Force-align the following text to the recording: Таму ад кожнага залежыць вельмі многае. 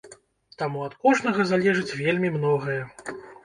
Таму 0.61 0.79
ад 0.87 0.95
кожнага 1.03 1.47
залежыць 1.51 1.97
вельмі 2.03 2.35
многае. 2.41 2.83